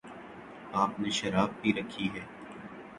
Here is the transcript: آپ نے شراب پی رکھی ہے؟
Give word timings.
آپ 0.73 0.99
نے 0.99 1.09
شراب 1.11 1.49
پی 1.61 1.73
رکھی 1.73 2.09
ہے؟ 2.13 2.25